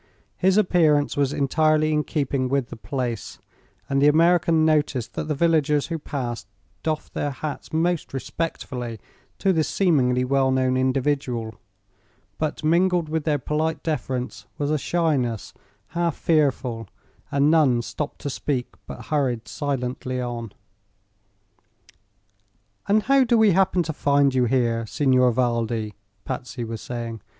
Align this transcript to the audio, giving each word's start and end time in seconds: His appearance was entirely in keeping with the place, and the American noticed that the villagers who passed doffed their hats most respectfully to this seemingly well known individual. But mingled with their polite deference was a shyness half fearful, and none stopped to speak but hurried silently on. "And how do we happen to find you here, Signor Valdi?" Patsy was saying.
His 0.37 0.57
appearance 0.57 1.15
was 1.15 1.31
entirely 1.31 1.93
in 1.93 2.03
keeping 2.03 2.49
with 2.49 2.69
the 2.69 2.75
place, 2.75 3.37
and 3.87 4.01
the 4.01 4.07
American 4.07 4.65
noticed 4.65 5.13
that 5.13 5.27
the 5.27 5.35
villagers 5.35 5.85
who 5.93 5.99
passed 5.99 6.47
doffed 6.81 7.13
their 7.13 7.29
hats 7.29 7.71
most 7.71 8.11
respectfully 8.11 8.99
to 9.37 9.53
this 9.53 9.67
seemingly 9.67 10.23
well 10.25 10.49
known 10.49 10.75
individual. 10.75 11.53
But 12.39 12.63
mingled 12.63 13.09
with 13.09 13.25
their 13.25 13.37
polite 13.37 13.83
deference 13.83 14.47
was 14.57 14.71
a 14.71 14.77
shyness 14.79 15.53
half 15.89 16.15
fearful, 16.15 16.87
and 17.31 17.51
none 17.51 17.83
stopped 17.83 18.21
to 18.21 18.31
speak 18.31 18.69
but 18.87 19.05
hurried 19.05 19.47
silently 19.47 20.19
on. 20.19 20.51
"And 22.87 23.03
how 23.03 23.23
do 23.23 23.37
we 23.37 23.51
happen 23.51 23.83
to 23.83 23.93
find 23.93 24.33
you 24.33 24.45
here, 24.45 24.87
Signor 24.87 25.31
Valdi?" 25.31 25.93
Patsy 26.25 26.63
was 26.63 26.81
saying. 26.81 27.21